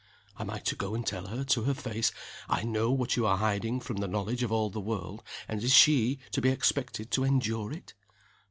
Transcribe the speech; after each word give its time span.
Am 0.39 0.49
I 0.49 0.57
to 0.57 0.75
go 0.75 0.95
and 0.95 1.05
tell 1.05 1.27
her 1.27 1.43
to 1.43 1.65
her 1.65 1.75
face: 1.75 2.11
'I 2.49 2.63
know 2.63 2.91
what 2.91 3.15
you 3.15 3.27
are 3.27 3.37
hiding 3.37 3.79
from 3.79 3.97
the 3.97 4.07
knowledge 4.07 4.41
of 4.41 4.51
all 4.51 4.71
the 4.71 4.81
world;' 4.81 5.21
and 5.47 5.61
is 5.61 5.71
she 5.75 6.17
to 6.31 6.41
be 6.41 6.49
expected 6.49 7.11
to 7.11 7.23
endure 7.23 7.71
it?" 7.71 7.93